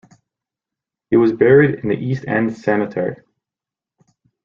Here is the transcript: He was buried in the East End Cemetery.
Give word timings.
He 1.11 1.15
was 1.17 1.31
buried 1.31 1.81
in 1.83 1.89
the 1.89 1.95
East 1.95 2.25
End 2.27 2.57
Cemetery. 2.57 3.17